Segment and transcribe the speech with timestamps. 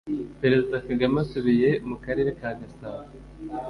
[0.41, 3.05] Perezida Kagame asubiye mu Karere ka Gasabo